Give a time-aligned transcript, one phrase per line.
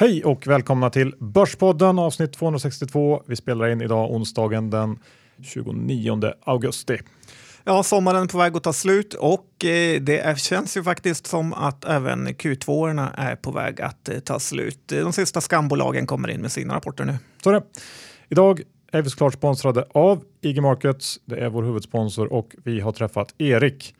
[0.00, 3.22] Hej och välkomna till Börspodden avsnitt 262.
[3.26, 4.98] Vi spelar in idag onsdagen den
[5.42, 6.98] 29 augusti.
[7.64, 11.26] Ja, sommaren är på väg att ta slut och eh, det är, känns ju faktiskt
[11.26, 14.88] som att även Q2 är på väg att eh, ta slut.
[14.88, 17.14] De sista skambolagen kommer in med sina rapporter nu.
[17.42, 17.62] Så det.
[18.28, 21.20] Idag är vi såklart sponsrade av IG Markets.
[21.24, 23.94] Det är vår huvudsponsor och vi har träffat Erik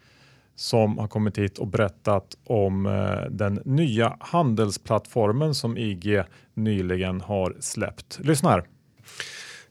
[0.58, 6.22] som har kommit hit och berättat om eh, den nya handelsplattformen som IG
[6.54, 8.18] nyligen har släppt.
[8.22, 8.64] Lyssna här.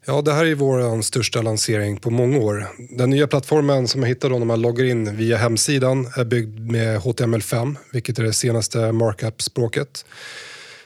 [0.06, 2.68] Ja, det här är vår eh, största lansering på många år.
[2.98, 7.00] Den nya plattformen som jag hittade när man loggar in via hemsidan är byggd med
[7.00, 10.06] HTML5, vilket är det senaste markup-språket.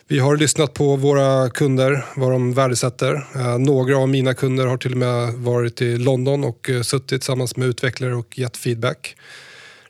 [0.08, 3.28] Vi har lyssnat på våra kunder, vad de värdesätter.
[3.36, 7.58] Eh, några av mina kunder har till och med varit i London och suttit tillsammans
[7.58, 9.16] med utvecklare och gett feedback.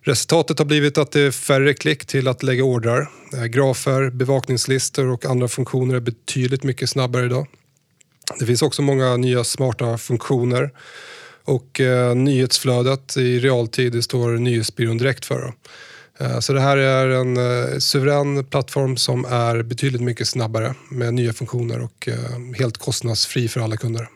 [0.03, 3.09] Resultatet har blivit att det är färre klick till att lägga ordrar.
[3.47, 7.47] Grafer, bevakningslistor och andra funktioner är betydligt mycket snabbare idag.
[8.39, 10.72] Det finns också många nya smarta funktioner
[11.44, 15.53] och eh, nyhetsflödet i realtid det står Nyhetsbyrån direkt för.
[16.19, 21.13] Eh, så det här är en eh, suverän plattform som är betydligt mycket snabbare med
[21.13, 24.07] nya funktioner och eh, helt kostnadsfri för alla kunder.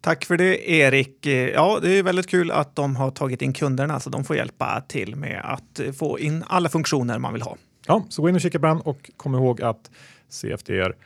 [0.00, 1.26] Tack för det Erik.
[1.54, 4.82] Ja, det är väldigt kul att de har tagit in kunderna så de får hjälpa
[4.88, 7.56] till med att få in alla funktioner man vill ha.
[7.86, 9.90] Ja, så gå in och kika på den och kom ihåg att
[10.28, 10.96] CFDR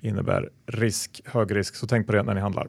[0.00, 2.68] innebär risk, hög risk, så tänk på det när ni handlar.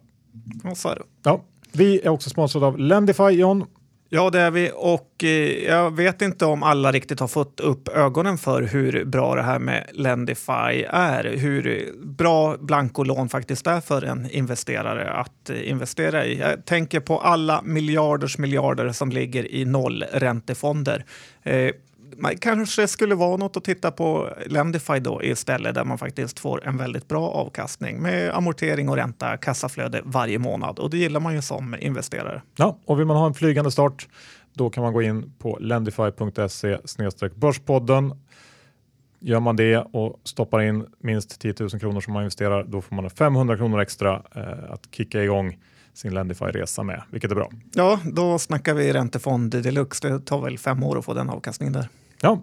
[0.63, 1.03] Ja, så är det.
[1.23, 3.65] Ja, vi är också sponsrade av Lendify John.
[4.09, 7.87] Ja, det är vi och eh, jag vet inte om alla riktigt har fått upp
[7.87, 11.23] ögonen för hur bra det här med Lendify är.
[11.37, 16.39] Hur bra blankolån faktiskt är för en investerare att investera i.
[16.39, 21.05] Jag tänker på alla miljarders miljarder som ligger i nollräntefonder.
[21.43, 21.71] Eh,
[22.17, 26.67] man kanske skulle vara något att titta på Lendify då istället där man faktiskt får
[26.67, 31.35] en väldigt bra avkastning med amortering och ränta, kassaflöde varje månad och det gillar man
[31.35, 32.41] ju som investerare.
[32.55, 34.07] Ja, och vill man ha en flygande start
[34.55, 36.77] då kan man gå in på lendify.se
[37.35, 38.13] börspodden.
[39.19, 42.95] Gör man det och stoppar in minst 10 000 kronor som man investerar, då får
[42.95, 45.57] man 500 kronor extra eh, att kicka igång
[45.93, 47.51] sin Lendify-resa med, vilket är bra.
[47.73, 50.09] Ja, då snackar vi räntefond deluxe.
[50.09, 51.89] Det tar väl fem år att få den avkastningen där.
[52.21, 52.41] Ja.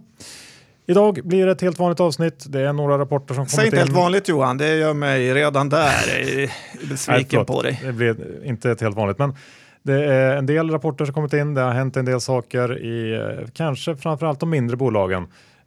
[0.87, 2.45] Idag blir det ett helt vanligt avsnitt.
[2.49, 6.51] Det är några rapporter som Säg inte helt vanligt Johan, det gör mig redan där
[6.89, 7.81] besviken Nej, på dig.
[7.85, 9.35] Det blir inte ett helt vanligt, men
[9.83, 11.55] det är en del rapporter som kommit in.
[11.55, 15.23] Det har hänt en del saker i eh, kanske framförallt de mindre bolagen.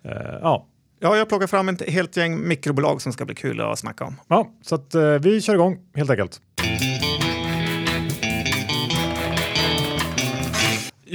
[0.05, 0.11] Uh,
[0.41, 0.65] ja.
[0.99, 4.15] ja, jag plockar fram ett helt gäng mikrobolag som ska bli kul att snacka om.
[4.27, 6.41] Ja, så att, uh, vi kör igång helt enkelt.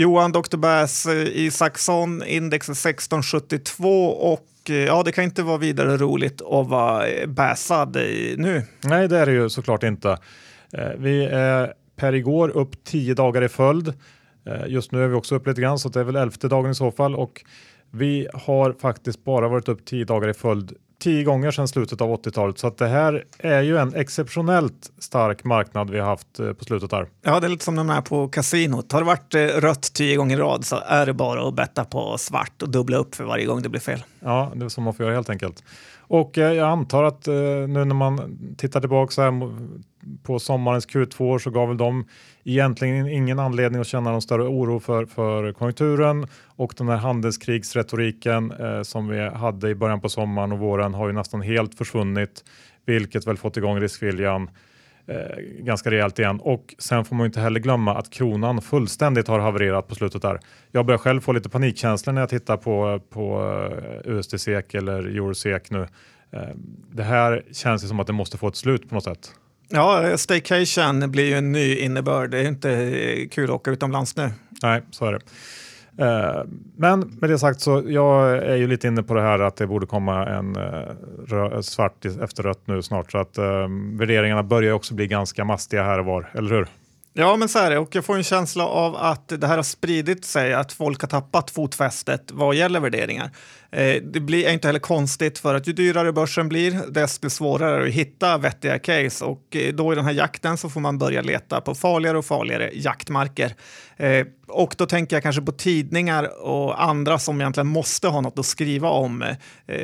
[0.01, 0.57] Johan Dr.
[0.57, 6.69] Bass i Saxon, index 1672 och eh, ja, det kan inte vara vidare roligt att
[6.69, 7.97] vara eh, bassad
[8.37, 8.63] nu.
[8.85, 10.19] Nej, det är det ju såklart inte.
[10.73, 13.93] Eh, vi är per igår upp tio dagar i följd.
[14.67, 16.75] Just nu är vi också upp lite grann så det är väl elfte dagen i
[16.75, 17.45] så fall och
[17.91, 22.23] vi har faktiskt bara varit upp tio dagar i följd tio gånger sedan slutet av
[22.23, 22.59] 80-talet.
[22.59, 26.65] Så att det här är ju en exceptionellt stark marknad vi har haft eh, på
[26.65, 27.07] slutet här.
[27.23, 28.93] Ja, det är lite som de är på kasinot.
[28.93, 31.85] Har det varit eh, rött tio gånger i rad så är det bara att betta
[31.85, 34.03] på svart och dubbla upp för varje gång det blir fel.
[34.21, 35.65] Ja, det är som man får göra helt enkelt.
[36.01, 39.33] Och eh, jag antar att nu när man tittar tillbaka så här
[40.23, 42.05] på sommarens Q2 så gav väl de
[42.45, 48.53] egentligen ingen anledning att känna någon större oro för, för konjunkturen och den här handelskrigsretoriken
[48.53, 52.45] eh, som vi hade i början på sommaren och våren har ju nästan helt försvunnit,
[52.87, 54.51] vilket väl fått igång riskviljan
[55.07, 56.41] eh, ganska rejält igen.
[56.41, 60.41] Och sen får man inte heller glömma att kronan fullständigt har havererat på slutet där.
[60.73, 63.53] Jag börjar själv få lite panikkänslor när jag tittar på, på
[64.05, 65.87] eh, USD-SEK eller Euro-SEK nu.
[66.33, 66.49] Eh,
[66.93, 69.35] det här känns ju som att det måste få ett slut på något sätt.
[69.73, 72.31] Ja, staycation blir ju en ny innebörd.
[72.31, 74.31] Det är inte kul att åka utomlands nu.
[74.63, 75.21] Nej, så är det.
[76.05, 76.45] Eh,
[76.77, 79.67] men med det sagt så jag är ju lite inne på det här att det
[79.67, 83.39] borde komma en uh, svart efter rött nu snart så att
[83.99, 86.69] värderingarna börjar också bli ganska mastiga här och var, eller hur?
[87.13, 87.79] Ja, men så är det.
[87.79, 91.09] Och jag får en känsla av att det här har spridit sig, att folk har
[91.09, 93.31] tappat fotfästet vad gäller värderingar.
[93.73, 97.95] Eh, det blir inte heller konstigt för att ju dyrare börsen blir, desto svårare att
[97.95, 101.61] hitta vettiga case och eh, då i den här jakten så får man börja leta
[101.61, 103.55] på farligare och farligare jaktmarker.
[103.97, 108.39] Eh, och då tänker jag kanske på tidningar och andra som egentligen måste ha något
[108.39, 109.25] att skriva om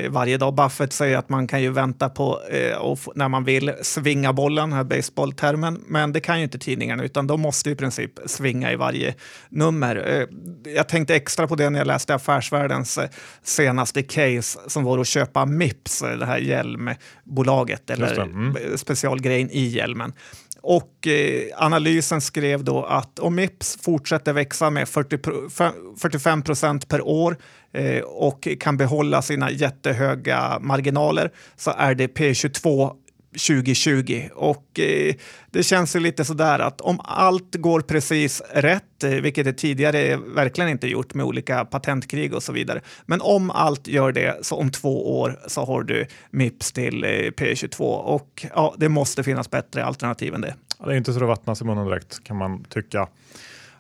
[0.09, 0.55] varje dag.
[0.55, 2.41] Buffett säger att man kan ju vänta på
[2.79, 7.27] och när man vill svinga bollen, här baseballtermen, men det kan ju inte tidningarna utan
[7.27, 9.15] de måste i princip svinga i varje
[9.49, 10.27] nummer.
[10.65, 12.99] Jag tänkte extra på det när jag läste Affärsvärldens
[13.43, 18.55] senaste senaste case som var att köpa Mips, det här hjälmbolaget eller Mm.
[18.79, 20.13] specialgrejen i hjälmen.
[20.63, 25.49] Och eh, analysen skrev då att om Mips fortsätter växa med 40 pro,
[26.01, 27.37] 45 procent per år
[27.73, 32.93] eh, och kan behålla sina jättehöga marginaler så är det P22
[33.37, 34.29] 2020.
[34.35, 35.15] Och eh,
[35.51, 40.17] det känns ju lite sådär att om allt går precis rätt, eh, vilket det tidigare
[40.17, 42.81] verkligen inte gjort med olika patentkrig och så vidare.
[43.07, 47.09] Men om allt gör det, så om två år så har du Mips till eh,
[47.09, 50.55] P22 och ja, det måste finnas bättre alternativ än det.
[50.79, 53.09] Ja, Det är inte så det vattnas i munnen direkt kan man tycka.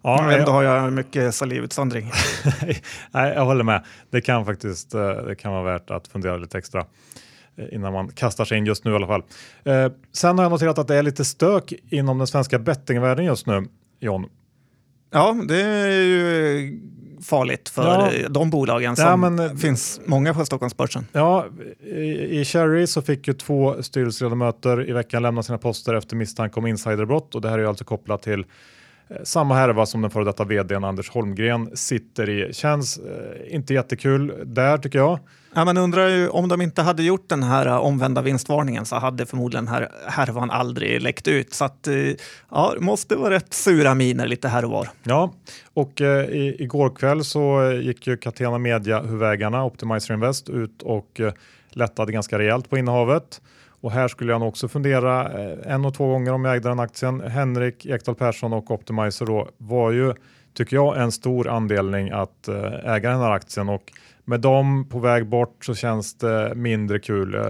[0.02, 2.10] Ja, Ändå har jag mycket salivutsöndring.
[3.10, 3.84] nej, jag håller med.
[4.10, 6.86] Det kan faktiskt det kan vara värt att fundera lite extra
[7.72, 9.22] innan man kastar sig in just nu i alla fall.
[9.64, 13.46] Eh, sen har jag noterat att det är lite stök inom den svenska bettingvärlden just
[13.46, 13.64] nu,
[14.00, 14.26] John.
[15.12, 16.80] Ja, det är ju
[17.22, 18.12] farligt för Ja.
[18.12, 21.06] eh, de bolagen Ja, som men, eh, finns många på Stockholmsbörsen.
[21.12, 21.46] Ja,
[21.84, 26.60] i, i Cherry så fick ju två styrelseledamöter i veckan lämna sina poster efter misstanke
[26.60, 28.46] om insiderbrott och det här är ju alltså kopplat till eh,
[29.24, 32.52] samma härva som den före detta vdn Anders Holmgren sitter i.
[32.52, 35.18] Känns eh, inte jättekul där tycker jag.
[35.54, 38.96] Ja, man undrar ju om de inte hade gjort den här eh, omvända vinstvarningen så
[38.96, 41.54] hade förmodligen här härvan aldrig läckt ut.
[41.54, 41.94] Så att, eh,
[42.50, 44.88] ja, det måste vara rätt sura miner lite här och var.
[45.02, 45.32] Ja,
[45.74, 50.82] och eh, i, igår kväll så eh, gick ju Catena Media huvudägarna Optimizer Invest ut
[50.82, 51.32] och eh,
[51.70, 53.40] lättade ganska rejält på innehavet.
[53.86, 56.68] Och här skulle jag nog också fundera eh, en och två gånger om jag ägde
[56.68, 57.20] den aktien.
[57.20, 60.14] Henrik Ekdahl Persson och Optimizer då var ju,
[60.54, 63.92] tycker jag, en stor andelning att eh, äga den här aktien och
[64.24, 67.34] med dem på väg bort så känns det mindre kul.
[67.34, 67.40] Eh,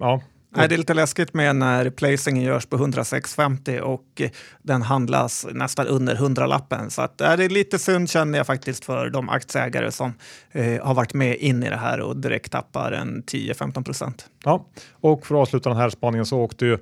[0.00, 0.20] ja,
[0.56, 4.22] Nej, det är lite läskigt med när placingen görs på 106,50 och
[4.62, 6.90] den handlas nästan under 100-lappen.
[6.90, 10.12] Så att, eh, det är lite synd känner jag faktiskt för de aktieägare som
[10.52, 14.26] eh, har varit med in i det här och direkt tappar en 10-15 procent.
[14.44, 14.66] Ja,
[15.00, 16.78] och för att avsluta den här spaningen så åkte ju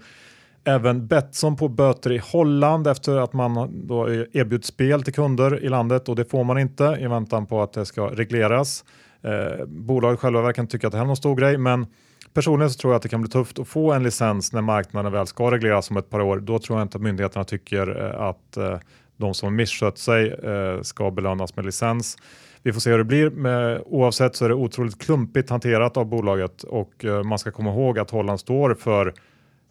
[0.64, 5.68] även Betsson på böter i Holland efter att man då erbjudit spel till kunder i
[5.68, 8.84] landet och det får man inte i väntan på att det ska regleras.
[9.22, 11.86] Eh, bolaget själva verkar inte tycka att det här är någon stor grej, men
[12.34, 15.12] personligen så tror jag att det kan bli tufft att få en licens när marknaden
[15.12, 16.40] väl ska regleras om ett par år.
[16.40, 18.78] Då tror jag inte att myndigheterna tycker eh, att eh,
[19.16, 22.16] de som misskött sig eh, ska belönas med licens.
[22.62, 23.30] Vi får se hur det blir.
[23.30, 27.98] Men oavsett så är det otroligt klumpigt hanterat av bolaget och man ska komma ihåg
[27.98, 29.14] att Holland står för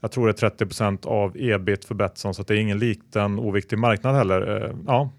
[0.02, 3.40] jag tror det är 30% av ebit för Betsson så att det är ingen liten
[3.40, 4.76] oviktig marknad heller.
[4.88, 5.10] Ja,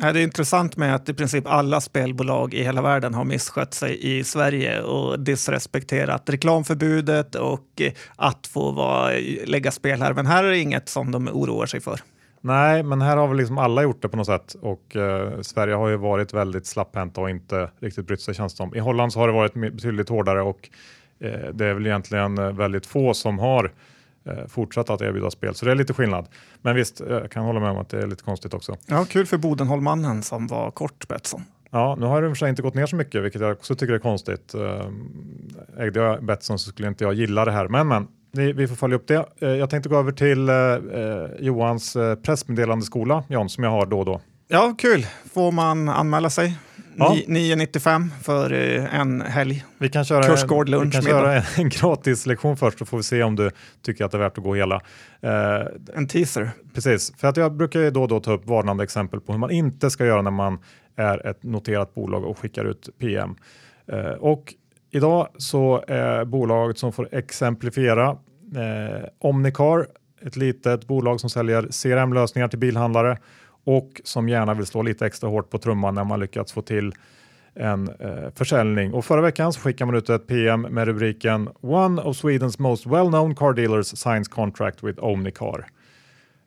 [0.00, 3.74] Ja, Det är intressant med att i princip alla spelbolag i hela världen har misskött
[3.74, 7.82] sig i Sverige och disrespekterat reklamförbudet och
[8.16, 9.12] att få vara,
[9.44, 10.12] lägga spel här.
[10.12, 12.00] Men här är det inget som de oroar sig för.
[12.40, 15.74] Nej, men här har väl liksom alla gjort det på något sätt och eh, Sverige
[15.74, 18.74] har ju varit väldigt slapphänta och inte riktigt brytt sig känns det som.
[18.74, 20.68] I Holland så har det varit betydligt hårdare och
[21.20, 23.70] eh, det är väl egentligen väldigt få som har eh,
[24.48, 26.26] fortsatt att erbjuda spel, så det är lite skillnad.
[26.62, 28.76] Men visst, eh, jag kan hålla med om att det är lite konstigt också.
[28.86, 31.44] Ja, kul för Bodenholmannen som var kort Betsson.
[31.70, 33.52] Ja, nu har det i och för sig inte gått ner så mycket, vilket jag
[33.52, 34.54] också tycker är konstigt.
[34.54, 38.06] Eh, Ägde jag Betsson så skulle inte jag gilla det här, men men.
[38.36, 39.26] Vi, får följa upp det.
[39.40, 43.86] Eh, Jag tänkte gå över till eh, eh, Johans eh, pressmeddelandeskola, John, som jag har
[43.86, 44.20] då och då.
[44.48, 45.06] Ja, kul.
[45.34, 46.56] Får man anmäla sig?
[46.96, 47.16] Ja.
[47.26, 49.64] Ni- 9,95 för eh, en helg.
[49.78, 51.18] Vi kan köra, Kursgård, vi lunch, kan middag.
[51.20, 53.50] köra en, en gratis lektion först så får vi se om du
[53.82, 54.80] tycker att det är värt att gå hela.
[55.22, 56.50] Eh, En teaser.
[56.74, 59.38] precis, för att jag brukar ju då och då ta upp varnande exempel på hur
[59.38, 60.58] man inte ska göra när man
[60.96, 63.34] är ett noterat bolag och skickar ut PM.
[63.92, 64.54] Eh, och
[64.90, 68.08] idag så är bolaget som får exemplifiera
[68.56, 69.86] eh, Omnicar,
[70.26, 73.18] ett litet bolag som säljer CRM-lösningar till bilhandlare
[73.64, 76.92] och som gärna vill slå lite extra hårt på trumman när man lyckats få till
[77.54, 78.92] en eh, försäljning.
[78.92, 82.86] Och förra veckan så skickade man ut ett PM med rubriken One of Swedens most
[82.86, 85.66] well-known car dealers signs contract with Omnicar.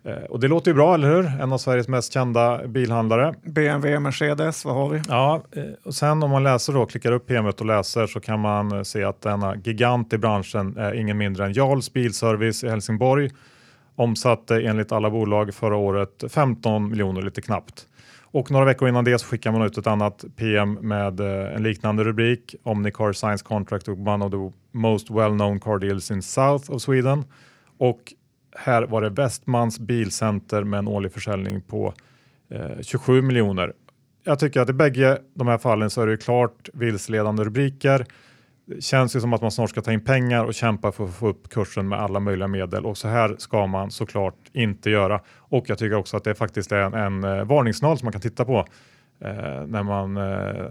[0.07, 1.41] Eh, och det låter ju bra, eller hur?
[1.41, 3.33] En av Sveriges mest kända bilhandlare.
[3.43, 5.01] BMW, Mercedes, vad har vi?
[5.07, 8.39] Ja, eh, och sen om man läser då, klickar upp PMet och läser så kan
[8.39, 12.69] man eh, se att denna gigant i branschen är ingen mindre än Jarls Bilservice i
[12.69, 13.31] Helsingborg.
[13.97, 17.87] Omsatte enligt alla bolag förra året 15 miljoner lite knappt.
[18.21, 21.63] Och några veckor innan det så skickar man ut ett annat PM med eh, en
[21.63, 22.55] liknande rubrik.
[22.63, 27.23] Omnicar signs contract with one of the most well-known car deals in south of Sweden.
[27.77, 28.13] Och
[28.55, 31.93] här var det Westmans bilcenter med en årlig försäljning på
[32.49, 33.73] eh, 27 miljoner.
[34.23, 38.05] Jag tycker att i bägge de här fallen så är det ju klart vilseledande rubriker.
[38.69, 41.15] Det känns ju som att man snart ska ta in pengar och kämpa för att
[41.15, 45.21] få upp kursen med alla möjliga medel och så här ska man såklart inte göra.
[45.37, 48.21] Och jag tycker också att det faktiskt är en, en eh, varningssignal som man kan
[48.21, 48.57] titta på.
[49.21, 50.65] eh, när man eh,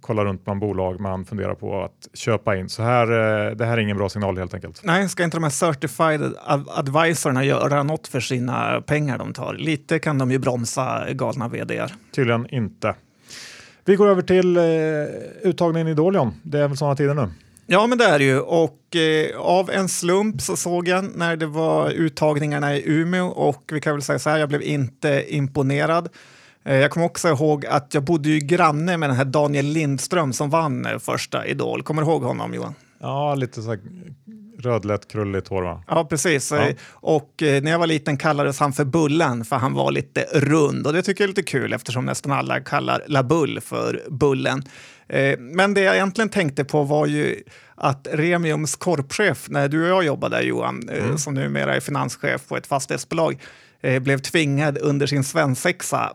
[0.00, 2.68] kollar runt bland bolag man funderar på att köpa in.
[2.68, 4.80] Så här, eh, det här är ingen bra signal helt enkelt.
[4.84, 6.34] Nej, ska inte de här certified
[6.68, 9.54] advisorerna göra något för sina pengar de tar?
[9.54, 11.92] Lite kan de ju bromsa galna vdar.
[12.14, 12.94] Tydligen inte.
[13.84, 14.62] Vi går över till eh,
[15.42, 16.34] uttagningen i Dolion.
[16.42, 17.28] Det är väl sådana tider nu?
[17.66, 18.40] Ja, men det är det ju.
[18.40, 23.62] Och eh, av en slump så såg jag när det var uttagningarna i Umeå och
[23.72, 26.08] vi kan väl säga så här, jag blev inte imponerad.
[26.64, 30.32] Eh, jag kommer också ihåg att jag bodde ju granne med den här Daniel Lindström
[30.32, 31.82] som vann eh, första Idol.
[31.82, 32.74] Kommer du ihåg honom Johan?
[33.00, 33.80] Ja, lite så här
[34.60, 35.82] rödlätt krulligt hår va?
[35.88, 36.52] Ja, precis.
[36.52, 36.68] Ja.
[36.90, 40.86] Och eh, när jag var liten kallades han för Bullen för han var lite rund
[40.86, 44.62] och det tycker jag är lite kul eftersom nästan alla kallar La Bull för Bullen.
[45.08, 47.42] Eh, men det jag egentligen tänkte på var ju
[47.74, 51.18] att Remiums korpchef, när du och jag jobbade Johan, eh, mm.
[51.18, 53.42] som numera är finanschef på ett fastighetsbolag,
[54.00, 56.12] blev tvingad under sin svensexa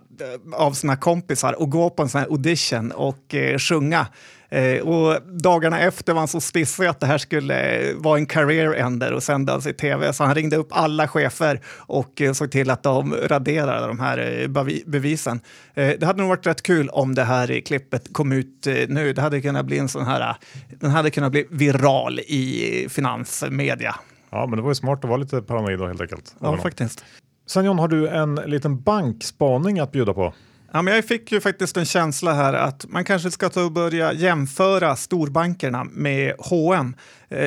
[0.54, 4.08] av sina kompisar att gå på en sån här audition och sjunga
[4.56, 8.74] Eh, och dagarna efter var han så stissig att det här skulle vara en career
[8.74, 10.14] ender och sändas i tv.
[10.14, 14.42] Så han ringde upp alla chefer och eh, såg till att de raderade de här
[14.42, 14.48] eh,
[14.86, 15.40] bevisen.
[15.74, 19.14] Eh, det hade nog varit rätt kul om det här klippet kom ut eh, nu.
[19.14, 20.36] Det hade kunnat bli en sån här,
[20.80, 23.96] den hade kunnat bli viral i finansmedia.
[24.30, 26.36] Ja, men det var ju smart att vara lite paranoid då helt enkelt.
[26.40, 27.06] Ja, faktiskt.
[27.48, 30.34] Sen John, har du en liten bankspaning att bjuda på?
[30.72, 33.72] Ja, men jag fick ju faktiskt en känsla här att man kanske ska ta och
[33.72, 36.96] börja jämföra storbankerna med H&M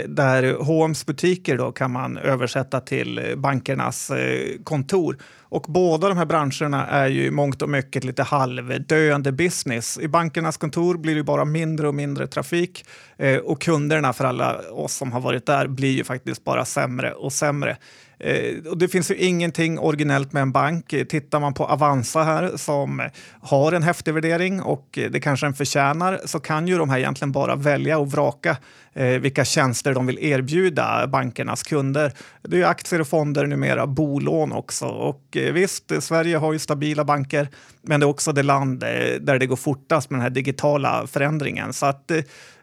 [0.08, 5.18] där H&M's butiker då kan man översätta till bankernas eh, kontor.
[5.50, 9.98] Och båda de här branscherna är ju i mångt och mycket lite halvdöende business.
[9.98, 12.84] I bankernas kontor blir det bara mindre och mindre trafik
[13.16, 17.12] eh, och kunderna för alla oss som har varit där blir ju faktiskt bara sämre
[17.12, 17.76] och sämre.
[18.20, 20.94] Eh, och det finns ju ingenting originellt med en bank.
[21.08, 23.02] Tittar man på Avanza här som
[23.40, 27.32] har en häftig värdering och det kanske den förtjänar så kan ju de här egentligen
[27.32, 28.56] bara välja och vraka
[28.92, 32.12] eh, vilka tjänster de vill erbjuda bankernas kunder.
[32.42, 34.86] Det är ju aktier och fonder numera, bolån också.
[34.86, 37.48] Och eh, visst, Sverige har ju stabila banker,
[37.82, 41.72] men det är också det land där det går fortast med den här digitala förändringen.
[41.72, 42.10] Så att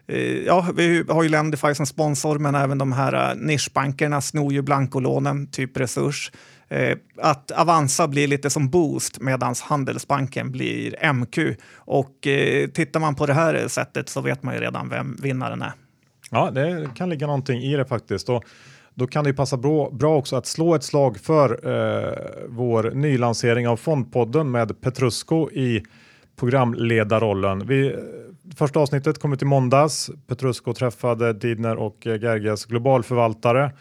[0.08, 4.52] Eh, ja, vi har ju Lendify som sponsor, men även de här eh, nischbankerna snor
[4.52, 6.32] ju blankolånen, typ Resurs.
[6.68, 11.38] Eh, att Avanza blir lite som Boost medan Handelsbanken blir MQ.
[11.74, 12.12] Och
[12.74, 15.72] tittar man på det här sättet så vet man ju redan vem vinnaren är.
[16.30, 18.28] Ja, det kan ligga någonting i det faktiskt.
[18.28, 18.44] Och
[18.94, 22.12] då kan det ju passa bra, bra också att slå ett slag för eh,
[22.48, 25.82] vår nylansering av Fondpodden med Petrusco i
[26.36, 27.66] programledarrollen.
[27.66, 27.96] Vi,
[28.56, 30.10] första avsnittet kom ut i måndags.
[30.26, 33.72] Petrusco träffade Didner och eh, Gerges globalförvaltare.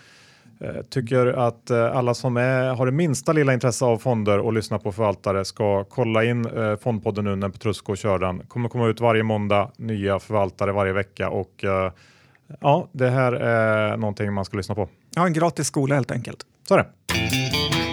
[0.59, 4.53] Eh, tycker att eh, alla som är, har det minsta lilla intresse av fonder och
[4.53, 6.47] lyssnar på förvaltare ska kolla in
[6.81, 8.39] Fondpodden nu när Petrusco kör den.
[8.39, 11.65] kommer komma ut varje måndag, nya förvaltare varje vecka och
[12.59, 14.89] ja, det här är någonting man ska lyssna på.
[15.15, 16.39] Ja, en gratis skola helt enkelt.
[16.67, 17.84] Så är det.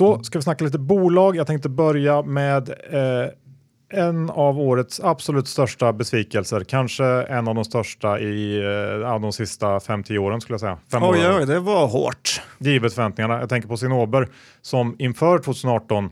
[0.00, 1.36] Då ska vi snacka lite bolag.
[1.36, 7.64] Jag tänkte börja med eh, en av årets absolut största besvikelser, kanske en av de
[7.64, 8.58] största i
[9.02, 10.78] eh, de sista 5-10 åren skulle jag säga.
[10.92, 12.42] Fem oj, oj, det var hårt.
[12.58, 13.40] Givet förväntningarna.
[13.40, 14.28] Jag tänker på Sinober
[14.62, 16.10] som inför 2018 Eh,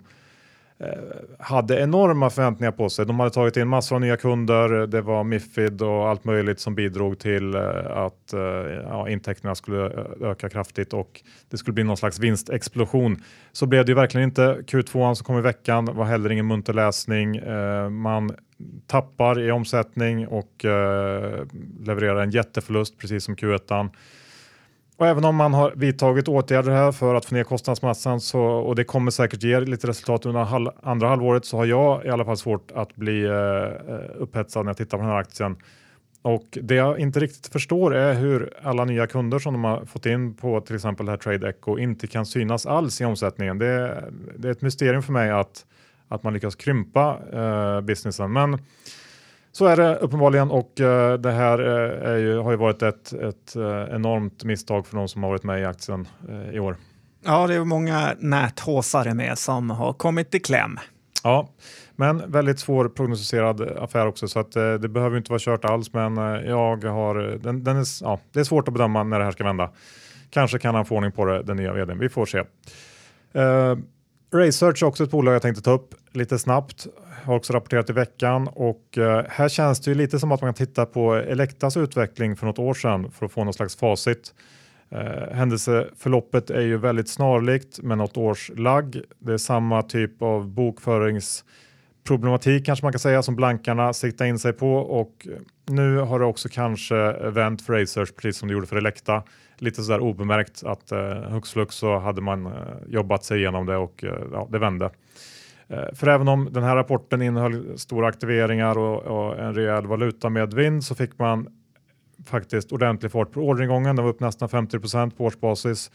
[0.80, 0.88] Eh,
[1.38, 3.06] hade enorma förväntningar på sig.
[3.06, 4.86] De hade tagit in massor av nya kunder.
[4.86, 8.40] Det var Mifid och allt möjligt som bidrog till eh, att eh,
[8.82, 9.76] ja, intäkterna skulle
[10.22, 13.16] öka kraftigt och det skulle bli någon slags vinstexplosion.
[13.52, 14.58] Så blev det ju verkligen inte.
[14.66, 17.40] Q2 som kom i veckan var heller ingen munter läsning.
[18.02, 18.30] Man
[18.86, 20.64] tappar i omsättning och
[21.80, 23.90] levererar en jätteförlust precis som Q1.
[24.98, 28.76] Och även om man har vidtagit åtgärder här för att få ner kostnadsmassan så, och
[28.76, 32.24] det kommer säkert ge lite resultat under halv, andra halvåret så har jag i alla
[32.24, 35.56] fall svårt att bli eh, eh, upphetsad när jag tittar på den här aktien.
[36.22, 40.06] Och det jag inte riktigt förstår är hur alla nya kunder som de har fått
[40.06, 43.58] in på till exempel det här Trade Echo inte kan synas alls i omsättningen.
[43.58, 44.04] Det,
[44.36, 45.66] det är ett mysterium för mig att,
[46.08, 48.32] att man lyckas krympa eh, businessen.
[48.32, 48.58] Men
[49.52, 53.56] så är det uppenbarligen och uh, det här uh, ju, har ju varit ett, ett
[53.56, 56.08] uh, enormt misstag för de som har varit med i aktien
[56.52, 56.76] i år.
[57.24, 60.78] Ja, det är många näthåsare med som har kommit i kläm.
[61.22, 61.48] Ja,
[61.96, 65.92] men väldigt svår prognostiserad affär också så att det behöver inte vara kört alls.
[65.92, 69.32] Men jag har, den, den är, ja, det är svårt att bedöma när det här
[69.32, 69.70] ska vända.
[70.30, 71.98] Kanske kan han få ordning på det, den nya vdn.
[71.98, 72.44] Vi får se.
[74.30, 76.86] Research är också ett bolag jag tänkte ta upp lite snabbt
[77.28, 80.54] har också rapporterat i veckan och eh, här känns det ju lite som att man
[80.54, 84.34] kan titta på Elektas utveckling för något år sedan för att få någon slags facit.
[84.90, 89.00] Eh, händelseförloppet är ju väldigt snarlikt med något års lagg.
[89.18, 91.44] Det är samma typ av bokförings
[92.08, 95.26] problematik kanske man kan säga som blankarna siktar in sig på och
[95.66, 99.22] nu har det också kanske vänt för Racers precis som det gjorde för Elekta.
[99.58, 102.52] Lite sådär obemärkt att eh, hux flux så hade man eh,
[102.88, 104.90] jobbat sig igenom det och eh, ja, det vände.
[105.68, 110.84] Eh, för även om den här rapporten innehöll stora aktiveringar och, och en rejäl valutamedvind
[110.84, 111.48] så fick man
[112.26, 113.96] faktiskt ordentlig fart på orderingången.
[113.96, 115.90] Den var upp nästan 50% på årsbasis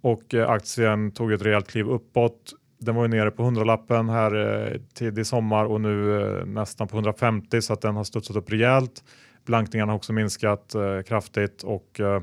[0.00, 2.52] och eh, aktien tog ett rejält kliv uppåt.
[2.78, 6.96] Den var ju nere på 100-lappen här eh, tidig sommar och nu eh, nästan på
[6.96, 9.04] 150 så att den har studsat upp rejält.
[9.46, 12.20] Blankningarna har också minskat eh, kraftigt och eh,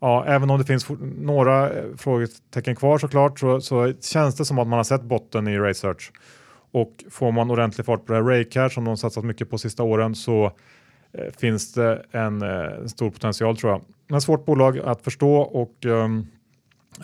[0.00, 4.58] ja, även om det finns några eh, frågetecken kvar såklart så, så känns det som
[4.58, 6.12] att man har sett botten i Research.
[6.72, 9.82] Och får man ordentlig fart på det här Raycare som de satsat mycket på sista
[9.82, 10.44] åren så
[11.12, 12.42] eh, finns det en
[12.88, 13.82] stor potential tror jag.
[14.08, 16.26] Men svårt bolag att förstå och ehm,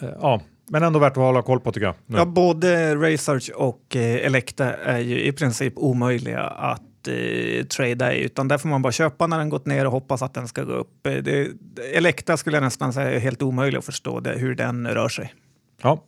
[0.01, 1.95] ja, men ändå värt att hålla koll på tycker jag.
[2.07, 2.19] nu.
[2.19, 8.21] Ja, både Research och eh, Elekta är ju i princip omöjliga att eh, trada i,
[8.25, 10.63] utan där får man bara köpa när den gått ner och hoppas att den ska
[10.65, 11.07] gå upp.
[11.07, 11.49] Eh, Det,
[11.95, 15.35] Elekta skulle jag nästan säga är helt omöjlig att förstå det, hur den rör sig.
[15.83, 16.05] Ja.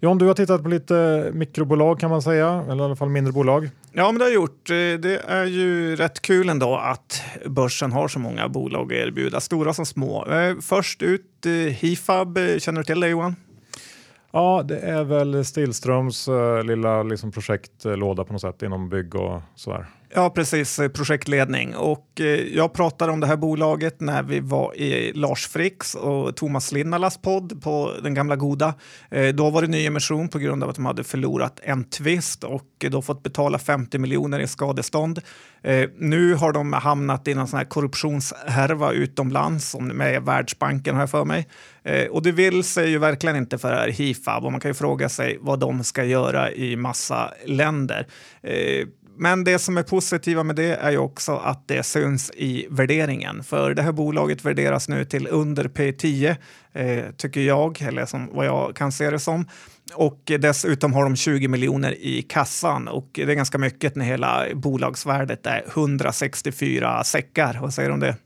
[0.00, 3.32] John, du har tittat på lite mikrobolag kan man säga, eller i alla fall mindre
[3.32, 3.70] bolag.
[3.92, 4.70] Ja, men det har jag gjort.
[4.70, 9.40] Eh, Det är ju rätt kul ändå att börsen har så många bolag att erbjuda,
[9.40, 10.26] stora som små.
[10.26, 13.36] Eh, Först ut eh, Hifab, Eh, känner du till det Johan?
[14.36, 19.40] Ja, det är väl Stillströms eh, lilla liksom, projektlåda på något sätt inom bygg och
[19.54, 19.86] sådär.
[20.16, 20.78] Ja, precis.
[20.78, 21.76] Eh, projektledning.
[21.76, 26.36] Och eh, jag pratade om det här bolaget när vi var i Lars Fricks och
[26.36, 28.74] Thomas Linnalas podd på den gamla goda.
[29.10, 32.66] Eh, då var det nyemission på grund av att de hade förlorat en tvist och
[32.84, 35.20] eh, då fått betala 50 miljoner i skadestånd.
[35.62, 41.02] Eh, nu har de hamnat i någon sån här korruptionshärva utomlands som med Världsbanken har
[41.02, 41.48] jag för mig.
[41.84, 44.70] Eh, och det vill sig ju verkligen inte för det här Hifab och man kan
[44.70, 48.06] ju fråga sig vad de ska göra i massa länder.
[49.16, 53.44] Men det som är positiva med det är ju också att det syns i värderingen.
[53.44, 56.36] För det här bolaget värderas nu till under P10,
[56.72, 59.48] eh, tycker jag, eller som vad jag kan se det som.
[59.94, 64.44] Och dessutom har de 20 miljoner i kassan och det är ganska mycket när hela
[64.54, 67.58] bolagsvärdet är 164 säckar.
[67.60, 68.16] Vad säger du om det?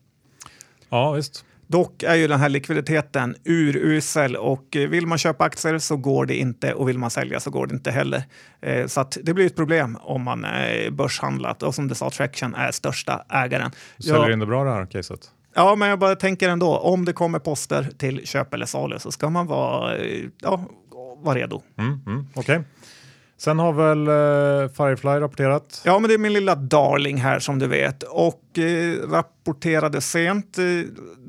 [0.89, 1.45] Ja, visst.
[1.71, 6.27] Dock är ju den här likviditeten urusel och eh, vill man köpa aktier så går
[6.27, 8.23] det inte och vill man sälja så går det inte heller.
[8.61, 12.55] Eh, Så det blir ett problem om man är börshandlat och som det sa, Traction
[12.55, 13.71] är största ägaren.
[13.97, 15.31] Du säljer Ja, in det bra det här caset.
[15.55, 19.13] ja, men jag bara tänker ändå, om det kommer poster till köp eller salu så
[19.13, 20.65] ska man vara, eh, ja,
[21.23, 21.63] vara redo.
[21.79, 22.61] Mm, mm, Okej.
[23.39, 25.83] Sen har väl eh, Firefly rapporterat.
[25.85, 30.59] Ja, men det är min lilla darling här som du vet och eh, rapporterade sent.
[30.59, 30.65] Eh,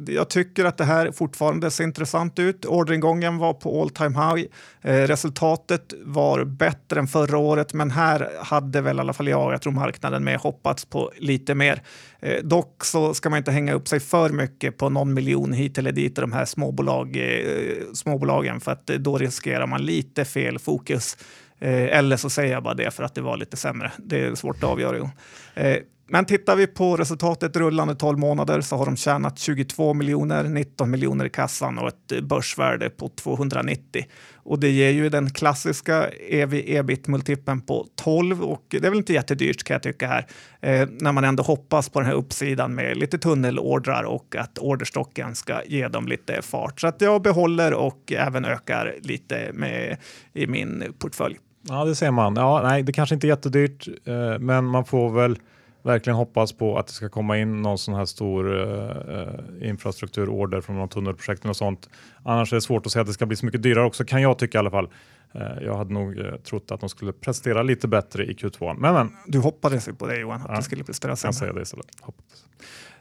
[0.07, 2.65] jag tycker att det här fortfarande ser intressant ut.
[2.65, 4.47] Orderingången var på all time high.
[4.81, 9.53] Eh, resultatet var bättre än förra året, men här hade väl i alla fall jag,
[9.53, 11.81] jag tror marknaden med hoppats på lite mer.
[12.19, 15.77] Eh, dock så ska man inte hänga upp sig för mycket på någon miljon hit
[15.77, 20.59] eller dit i de här småbolag, eh, småbolagen för att då riskerar man lite fel
[20.59, 21.17] fokus.
[21.59, 23.91] Eh, eller så säger jag bara det för att det var lite sämre.
[23.97, 25.09] Det är svårt att avgöra.
[25.53, 25.77] Eh,
[26.11, 30.91] men tittar vi på resultatet rullande 12 månader så har de tjänat 22 miljoner, 19
[30.91, 34.05] miljoner i kassan och ett börsvärde på 290.
[34.33, 39.63] Och det ger ju den klassiska ev-ebit-multipeln på 12 och det är väl inte jättedyrt
[39.63, 40.27] kan jag tycka här.
[40.61, 45.35] Eh, när man ändå hoppas på den här uppsidan med lite tunnelordrar och att orderstocken
[45.35, 46.79] ska ge dem lite fart.
[46.81, 49.97] Så att jag behåller och även ökar lite med,
[50.33, 51.37] i min portfölj.
[51.61, 52.35] Ja, det ser man.
[52.35, 55.39] Ja, nej, det kanske inte är jättedyrt, eh, men man får väl
[55.83, 60.61] verkligen hoppas på att det ska komma in någon sån här stor eh, eh, infrastrukturorder
[60.61, 61.89] från någon tunnelprojekt och sånt.
[62.23, 64.21] Annars är det svårt att säga att det ska bli så mycket dyrare också, kan
[64.21, 64.89] jag tycka i alla fall.
[65.33, 68.93] Eh, jag hade nog eh, trott att de skulle prestera lite bättre i Q2, men
[68.93, 70.55] men, Du hoppades ju på det Johan, att Ja.
[70.55, 71.33] det skulle prestera jag sämre.
[71.33, 71.87] säga det istället.
[72.01, 72.45] Hoppas.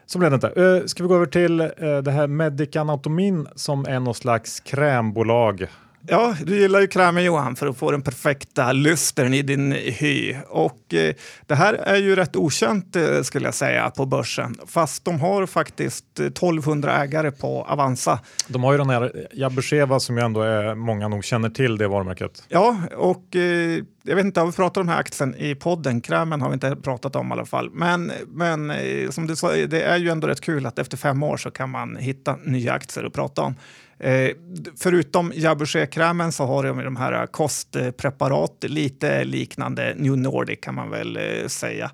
[0.05, 0.47] Så blev det inte.
[0.81, 1.67] Eh, ska vi gå över till eh,
[2.03, 5.67] det här Medic Anatomin som är någon slags krämbolag.
[6.07, 10.35] Ja, du gillar ju krämer Johan för att få den perfekta lustern i din hy.
[10.47, 11.15] Och eh,
[11.47, 14.55] det här är ju rätt okänt eh, skulle jag säga på börsen.
[14.67, 18.19] Fast de har faktiskt eh, 1200 ägare på Avanza.
[18.47, 21.87] De har ju den här Jabusheva som ju ändå är många nog känner till det
[21.87, 22.43] varumärket.
[22.47, 26.01] Ja, och eh, jag vet inte, har vi pratat om den här aktien i podden?
[26.01, 27.69] Krämen har vi inte pratat om i alla fall.
[27.73, 31.23] Men, men eh, som du sa, det är ju ändå rätt kul att efter fem
[31.23, 33.55] år så kan man hitta nya aktier att prata om.
[33.99, 34.31] Eh,
[34.77, 40.89] förutom Jabushé-krämen så har de de här eh, kostpreparat, lite liknande New Nordic kan man
[40.89, 41.91] väl eh, säga.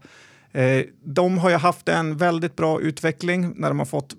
[0.52, 4.16] Eh, de har ju haft en väldigt bra utveckling när de har fått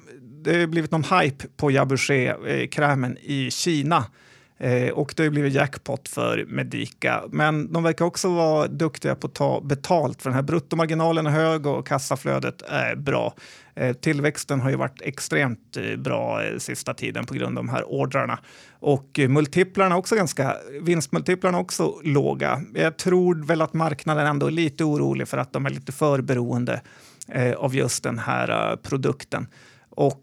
[0.46, 4.04] det har blivit någon hype på Jabuché-krämen eh, i Kina.
[4.58, 7.24] Eh, och det har blivit jackpot för Medica.
[7.30, 11.30] Men de verkar också vara duktiga på att ta betalt för den här bruttomarginalen är
[11.30, 13.34] hög och kassaflödet är bra.
[13.74, 17.70] Eh, tillväxten har ju varit extremt eh, bra eh, sista tiden på grund av de
[17.70, 18.38] här ordrarna.
[18.70, 22.62] Och eh, multiplarna också ganska, vinstmultiplarna också låga.
[22.74, 26.20] Jag tror väl att marknaden ändå är lite orolig för att de är lite för
[26.20, 26.80] beroende
[27.28, 29.46] eh, av just den här eh, produkten.
[29.90, 30.22] Och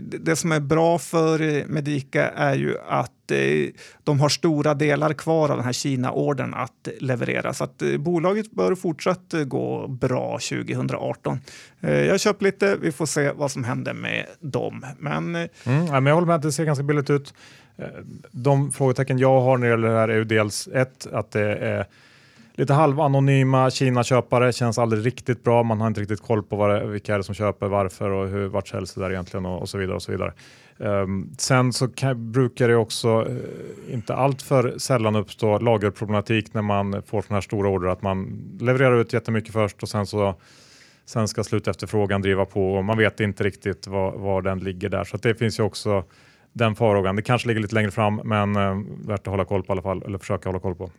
[0.00, 3.70] det som är bra för Medica är ju att Eh,
[4.04, 7.54] de har stora delar kvar av den här Kina-ordern att leverera.
[7.54, 11.38] Så att eh, bolaget bör fortsatt eh, gå bra 2018.
[11.80, 14.86] Jag köper lite, vi får se vad som händer med dem.
[14.98, 17.34] Men, mm, men jag håller med att det ser ganska billigt ut.
[18.30, 21.54] De frågetecken jag har när det gäller det här är ju dels ett, att det
[21.54, 21.86] är
[22.56, 25.62] lite halvanonyma Kina-köpare känns aldrig riktigt bra.
[25.62, 28.28] Man har inte riktigt koll på vad det, vilka är det som köper, varför och
[28.28, 29.96] hur, vart säljs det där egentligen och, och, så vidare.
[29.96, 30.32] och så vidare.
[30.78, 33.36] Um, sen så kan, brukar det också uh,
[33.90, 39.00] inte alltför sällan uppstå lagerproblematik när man får sådana här stora order att man levererar
[39.00, 40.34] ut jättemycket först och sen så
[41.06, 45.04] sen ska slutefterfrågan driva på och man vet inte riktigt var, var den ligger där.
[45.04, 46.04] Så det finns ju också
[46.52, 47.16] den farhågan.
[47.16, 49.82] Det kanske ligger lite längre fram men uh, värt att hålla koll på i alla
[49.82, 50.90] fall, eller försöka hålla koll på.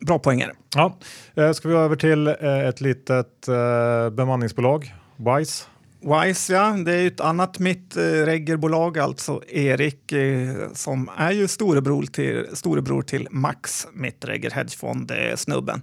[0.00, 0.52] Bra poänger.
[0.74, 0.98] Ja.
[1.34, 5.64] Eh, ska vi gå över till eh, ett litet eh, bemanningsbolag, Wise?
[6.00, 10.12] Wise, ja, det är ett annat mittreggerbolag, alltså Erik,
[10.72, 15.82] som är ju storebror till, storebror till Max Mittregger, hedgefond-snubben.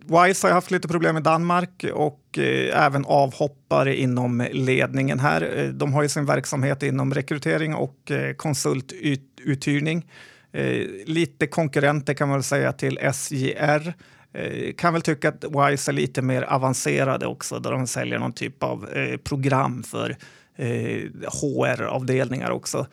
[0.00, 2.38] Wise har haft lite problem i Danmark och
[2.72, 5.70] även avhoppare inom ledningen här.
[5.74, 10.04] De har ju sin verksamhet inom rekrytering och konsultuthyrning.
[10.52, 13.94] Eh, lite konkurrenter kan man väl säga till SJR.
[14.32, 18.32] Eh, kan väl tycka att Wise är lite mer avancerade också där de säljer någon
[18.32, 20.16] typ av eh, program för
[20.56, 21.02] eh,
[21.42, 22.86] HR-avdelningar också.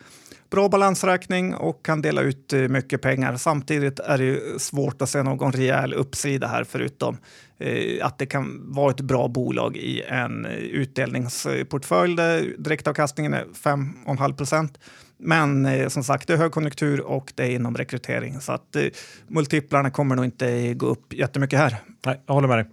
[0.50, 3.36] Bra balansräkning och kan dela ut eh, mycket pengar.
[3.36, 7.18] Samtidigt är det svårt att se någon rejäl uppsida här förutom
[7.58, 14.36] eh, att det kan vara ett bra bolag i en utdelningsportfölj där direktavkastningen är 5,5
[14.36, 14.78] procent.
[15.22, 18.84] Men eh, som sagt, det är högkonjunktur och det är inom rekrytering så att eh,
[19.28, 21.76] multiplarna kommer nog inte gå upp jättemycket här.
[22.06, 22.66] Nej, jag håller med dig.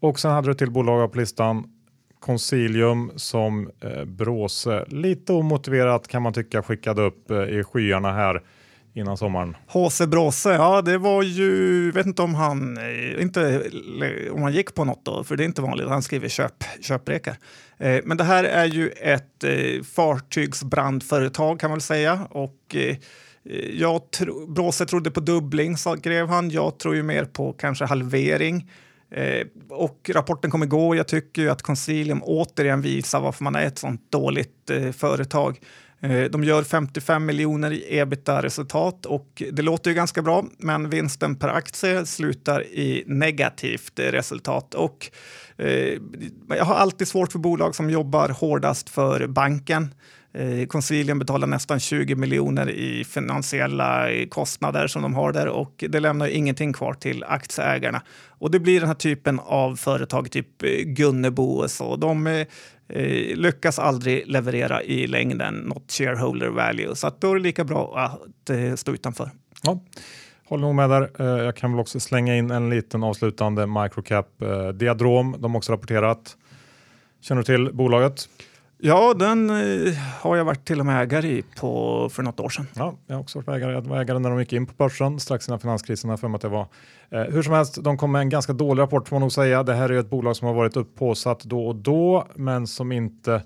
[0.00, 1.64] Och sen hade du till bolag på listan
[2.20, 8.42] Consilium som eh, Bråse lite omotiverat kan man tycka skickade upp eh, i skyarna här
[8.94, 9.56] innan sommaren.
[9.66, 13.62] HC Bråse, ja det var ju, vet inte om han, eh, inte
[14.30, 17.36] om han gick på något då, för det är inte vanligt, han skriver köp, köprekar.
[17.78, 22.80] Eh, men det här är ju ett eh, fartygsbrandföretag kan man väl säga och eh,
[22.80, 22.96] eh,
[23.80, 26.50] jag tro, Bråse trodde på dubbling, skrev han.
[26.50, 28.70] Jag tror ju mer på kanske halvering.
[29.10, 30.94] Eh, och rapporten kommer gå.
[30.94, 35.58] Jag tycker ju att Consilium återigen visar varför man är ett sånt dåligt eh, företag.
[36.02, 41.36] Eh, de gör 55 miljoner i ebita-resultat och det låter ju ganska bra, men vinsten
[41.36, 44.74] per aktie slutar i negativt resultat.
[44.74, 45.10] Och
[45.56, 45.98] eh,
[46.48, 49.94] jag har alltid svårt för bolag som jobbar hårdast för banken.
[50.32, 56.00] Eh, konsilien betalar nästan 20 miljoner i finansiella kostnader som de har där och det
[56.00, 58.02] lämnar ingenting kvar till aktieägarna.
[58.28, 61.96] Och det blir den här typen av företag, typ eh, Gunnebo och så.
[61.96, 62.46] De eh,
[62.88, 66.96] eh, lyckas aldrig leverera i längden något shareholder value.
[66.96, 69.30] Så att då är det lika bra att eh, stå utanför.
[69.62, 69.80] Ja,
[70.44, 71.22] håller nog med där.
[71.44, 75.36] Jag kan väl också slänga in en liten avslutande microcap-diadrom.
[75.38, 76.36] de har också rapporterat.
[77.20, 78.28] Känner du till bolaget?
[78.82, 82.48] Ja, den eh, har jag varit till och med ägare i på, för något år
[82.48, 82.66] sedan.
[82.74, 83.72] Ja, jag har också varit ägare.
[83.72, 86.18] Jag var ägare när de gick in på börsen strax innan finanskrisen.
[86.18, 86.66] För mig att det var.
[87.10, 89.62] Eh, hur som helst, de kom med en ganska dålig rapport får man nog säga.
[89.62, 93.42] Det här är ett bolag som har varit uppåsatt då och då, men som inte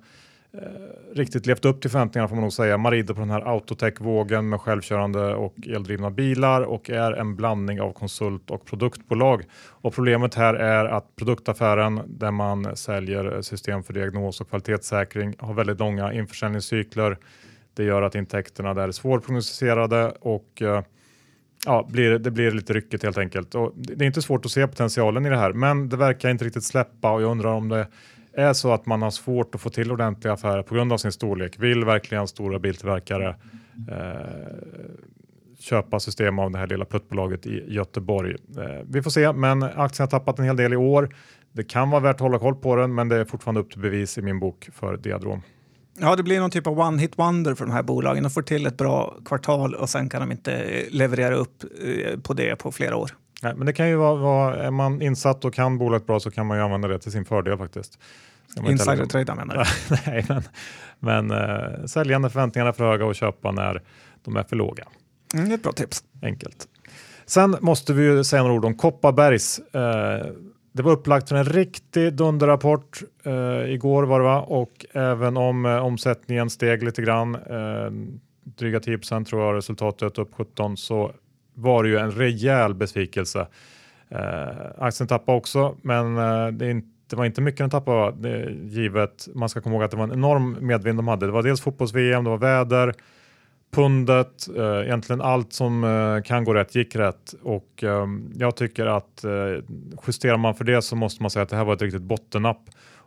[0.62, 2.79] Eh, riktigt levt upp till förväntningarna får man nog säga.
[2.79, 7.81] Man rider på den här autotech-vågen med självkörande och eldrivna bilar och är en blandning
[7.81, 9.43] av konsult och produktbolag.
[9.69, 15.55] Och problemet här är att produktaffären där man säljer system för diagnos och kvalitetssäkring har
[15.55, 17.19] väldigt långa införsäljningscykler.
[17.75, 20.83] Det gör att intäkterna där är svårprognostiserade och eh,
[21.67, 23.55] ja, blir, det blir lite ryckigt helt enkelt.
[23.55, 26.45] Och det är inte svårt att se potentialen i det här, men det verkar inte
[26.45, 27.87] riktigt släppa och jag undrar om det
[28.37, 31.12] är så att man har svårt att få till ordentliga affärer på grund av sin
[31.12, 33.37] storlek, vill verkligen stora biltillverkare
[33.90, 34.94] eh,
[35.59, 38.37] köpa system av det här lilla pluttbolaget i Göteborg.
[38.59, 41.14] Eh, vi får se, men aktien har tappat en hel del i år.
[41.53, 43.81] Det kan vara värt att hålla koll på den, men det är fortfarande upp till
[43.81, 45.42] bevis i min bok för Diadrom.
[45.99, 48.23] Ja, det blir någon typ av one hit wonder för de här bolagen.
[48.23, 52.33] De får till ett bra kvartal och sen kan de inte leverera upp eh, på
[52.33, 53.11] det på flera år.
[53.45, 56.31] Nej, men det kan ju vara, vara, är man insatt och kan bolaget bra så
[56.31, 57.99] kan man ju använda det till sin fördel faktiskt.
[58.69, 59.97] Insider-trada menar du?
[60.11, 60.43] Nej, men,
[60.99, 63.83] men uh, sälja när förväntningarna är för höga och köpa när
[64.25, 64.85] de är för låga.
[65.35, 66.05] Mm, ett bra tips.
[66.23, 66.69] Enkelt.
[67.27, 69.59] Sen måste vi ju säga några ord om Kopparbergs.
[69.59, 70.33] Uh,
[70.73, 74.41] det var upplagt för en riktig dunderrapport uh, igår var det va?
[74.41, 77.37] och även om omsättningen steg lite grann,
[78.45, 81.13] dryga 10 tror jag resultatet upp 17 så
[81.55, 83.47] var det ju en rejäl besvikelse.
[84.09, 88.51] Eh, aktien tappade också, men eh, det, inte, det, var inte mycket den tappade det,
[88.53, 89.29] givet.
[89.35, 91.27] Man ska komma ihåg att det var en enorm medvind de hade.
[91.27, 92.95] Det var dels fotbolls-VM, det var väder,
[93.75, 98.87] pundet, eh, egentligen allt som eh, kan gå rätt gick rätt och eh, jag tycker
[98.87, 99.64] att eh,
[100.07, 102.62] justerar man för det så måste man säga att det här var ett riktigt bottennapp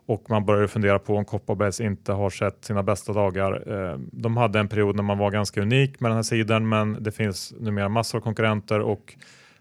[0.08, 3.64] och man började fundera på om Kopparbergs inte har sett sina bästa dagar.
[3.74, 7.04] Eh, de hade en period när man var ganska unik med den här sidan men
[7.04, 9.16] det finns numera massor av konkurrenter och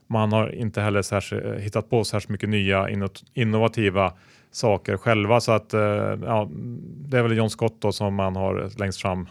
[0.06, 2.88] man har inte heller särskilt, eh, hittat på särskilt mycket nya
[3.34, 4.12] innovativa
[4.50, 6.48] saker själva så att eh, ja,
[6.82, 9.28] det är väl John Scott då som man har längst fram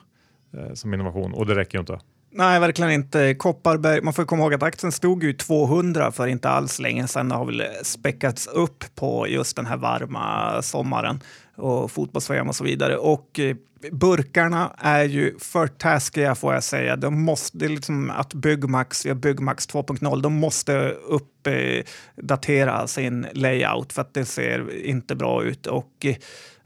[0.73, 1.99] som innovation och det räcker ju inte.
[2.38, 3.34] Nej, verkligen inte.
[3.34, 7.32] Kopparberg, man får komma ihåg att aktien stod ju 200 för inte alls länge sedan
[7.32, 11.19] och har väl späckats upp på just den här varma sommaren
[11.56, 12.98] och fotbolls och så vidare.
[12.98, 13.56] Och eh,
[13.91, 16.95] burkarna är ju för taskiga får jag säga.
[16.95, 23.28] De måste, det är liksom att Byggmax, ja, Byggmax 2.0, de måste uppdatera eh, sin
[23.34, 25.67] layout för att det ser inte bra ut.
[25.67, 26.15] Och eh,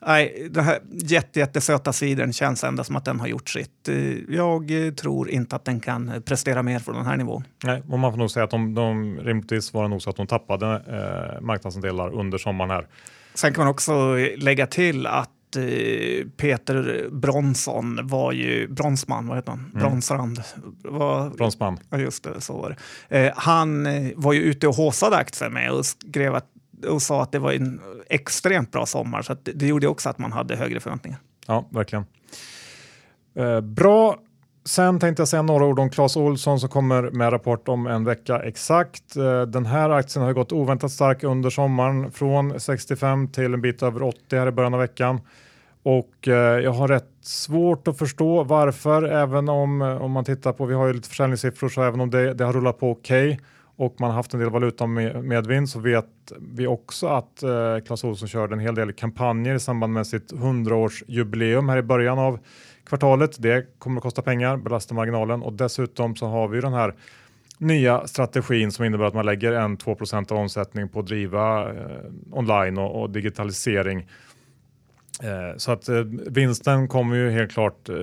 [0.05, 3.87] Nej, den här jätte, jättesöta sidan känns ändå som att den har gjort sitt.
[3.87, 3.95] Eh,
[4.29, 7.43] jag eh, tror inte att den kan prestera mer från den här nivån.
[7.63, 10.15] Nej, och man får nog säga att de, de rimligtvis var det nog så att
[10.15, 12.87] de tappade eh, marknadsandelar under sommaren här.
[13.33, 19.51] Sen kan man också lägga till att eh, Peter Bronsson var ju Bronsman, vad heter
[19.51, 19.59] han?
[19.59, 19.79] Mm.
[19.79, 20.43] Bronsrand.
[20.83, 21.79] Var, Bronsman.
[21.89, 22.75] Ja, just det, så var
[23.09, 23.19] det.
[23.19, 26.45] Eh, han var ju ute och håsade aktier med och skrev att
[26.87, 29.21] och sa att det var en extremt bra sommar.
[29.21, 31.19] Så det, det gjorde också att man hade högre förväntningar.
[31.47, 32.05] Ja, verkligen.
[33.35, 34.17] Eh, bra.
[34.65, 38.05] Sen tänkte jag säga några ord om Clas Olsson som kommer med rapport om en
[38.05, 39.15] vecka exakt.
[39.15, 43.83] Eh, den här aktien har gått oväntat stark under sommaren från 65 till en bit
[43.83, 45.21] över 80 här i början av veckan.
[45.83, 50.53] Och eh, jag har rätt svårt att förstå varför, även om, eh, om man tittar
[50.53, 53.27] på, vi har ju lite försäljningssiffror, så även om det, det har rullat på okej
[53.27, 53.45] okay,
[53.79, 56.05] och man har haft en del valuta med, medvind så vet
[56.39, 60.33] vi också att eh, Clas Ohlson körde en hel del kampanjer i samband med sitt
[60.33, 62.39] 100-årsjubileum här i början av
[62.85, 63.41] kvartalet.
[63.41, 66.95] Det kommer att kosta pengar, belasta marginalen och dessutom så har vi den här
[67.57, 72.01] nya strategin som innebär att man lägger en 2% av omsättning på att driva eh,
[72.31, 74.07] online och, och digitalisering.
[75.23, 77.95] Eh, så att eh, vinsten kommer ju helt klart eh,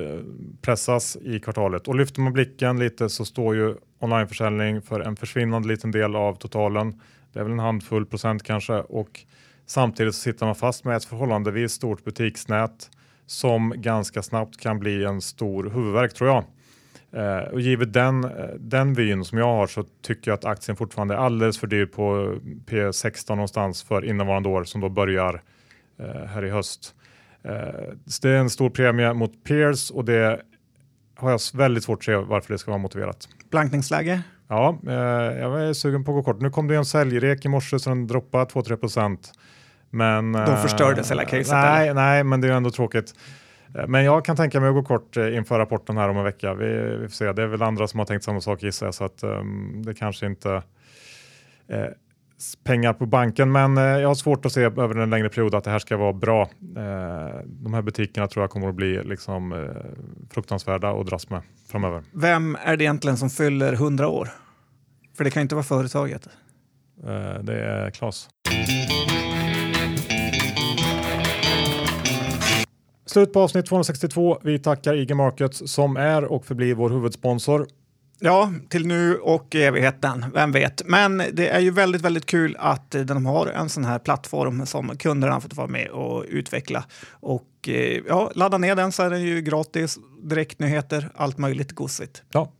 [0.61, 5.69] pressas i kvartalet och lyfter man blicken lite så står ju onlineförsäljning för en försvinnande
[5.69, 7.01] liten del av totalen.
[7.33, 9.21] Det är väl en handfull procent kanske och
[9.67, 12.91] samtidigt så sitter man fast med ett förhållandevis stort butiksnät
[13.27, 16.45] som ganska snabbt kan bli en stor huvudvärk tror jag.
[17.13, 20.77] Eh, och givet den, eh, den vyn som jag har så tycker jag att aktien
[20.77, 22.35] fortfarande är alldeles för dyr på
[22.67, 25.43] P16 någonstans för innevarande år som då börjar
[25.99, 26.95] eh, här i höst.
[27.43, 27.53] Eh,
[28.23, 30.43] det är en stor premie mot peers och det
[31.17, 33.29] har jag väldigt svårt att se varför det ska vara motiverat.
[33.51, 34.23] Blankningsläge?
[34.49, 36.41] Ja, eh, jag är sugen på att gå kort.
[36.41, 39.33] Nu kom det en säljrek i morse så den droppade 2-3 procent.
[39.91, 41.53] Men, Då eh, förstördes hela caset?
[41.53, 43.15] Nej, nej, men det är ändå tråkigt.
[43.75, 46.25] Eh, men jag kan tänka mig att gå kort eh, inför rapporten här om en
[46.25, 46.55] vecka.
[46.55, 46.67] Vi,
[47.01, 47.33] vi får se.
[47.33, 49.95] Det är väl andra som har tänkt samma sak gissar jag, så att um, det
[49.95, 50.63] kanske inte
[51.69, 51.85] eh,
[52.65, 55.65] pengar på banken, men eh, jag har svårt att se över en längre period att
[55.65, 56.43] det här ska vara bra.
[56.43, 59.59] Eh, de här butikerna tror jag kommer att bli liksom, eh,
[60.31, 62.03] fruktansvärda att dras med framöver.
[62.13, 64.29] Vem är det egentligen som fyller 100 år?
[65.17, 66.29] För det kan inte vara företaget.
[67.43, 68.29] det är Klas.
[73.07, 74.39] Slut på avsnitt 262.
[74.43, 77.67] Vi tackar IG Markets som är och förblir vår huvudsponsor.
[78.19, 80.83] Ja, till nu och evigheten, vem vet.
[80.87, 84.67] Men det är ju väldigt, väldigt kul att eh, de har en sån här plattform
[84.67, 86.85] som kunderna fått vara med och utveckla.
[87.11, 92.23] Och eh, ja, ladda ner den så är den ju gratis, direktnyheter, allt möjligt gosigt.
[92.33, 92.53] Ja,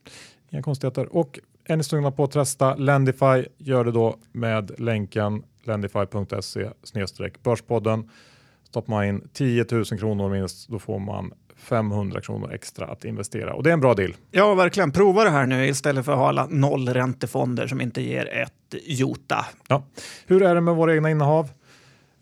[0.51, 1.17] inga konstigheter.
[1.17, 6.71] Och är ni sugna på att testa Lendify, gör det då med länken lendify.se
[7.43, 8.11] börspodden.
[8.65, 13.55] Stoppar man in 10 000 kronor minst, då får man 500 kronor extra att investera
[13.55, 14.17] och det är en bra deal.
[14.31, 14.93] Ja, verkligen.
[14.93, 18.53] Prova det här nu istället för att ha alla nollräntefonder som inte ger ett
[18.87, 19.47] jota.
[19.69, 19.87] Ja.
[20.27, 21.51] Hur är det med våra egna innehav?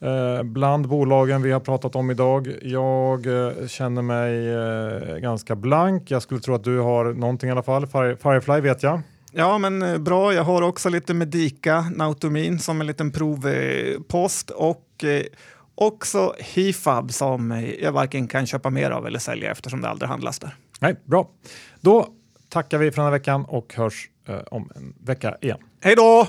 [0.00, 2.52] Eh, bland bolagen vi har pratat om idag.
[2.62, 6.10] Jag eh, känner mig eh, ganska blank.
[6.10, 7.86] Jag skulle tro att du har någonting i alla fall.
[8.16, 9.00] Firefly vet jag.
[9.32, 10.34] Ja, men bra.
[10.34, 15.04] Jag har också lite Medika, Nautomin som en liten provpost och
[15.74, 20.38] också Hifab som jag varken kan köpa mer av eller sälja eftersom det aldrig handlas
[20.38, 20.56] där.
[20.80, 21.30] Nej, bra.
[21.80, 22.08] Då
[22.48, 25.58] tackar vi för den här veckan och hörs eh, om en vecka igen.
[25.80, 26.28] Hej då!